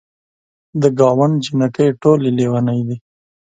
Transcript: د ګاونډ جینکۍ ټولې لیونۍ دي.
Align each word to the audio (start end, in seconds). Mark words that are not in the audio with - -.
د 0.81 0.83
ګاونډ 0.99 1.35
جینکۍ 1.43 1.89
ټولې 2.01 2.29
لیونۍ 2.37 2.81
دي. 2.87 2.97